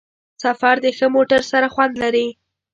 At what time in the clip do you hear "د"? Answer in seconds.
0.85-0.87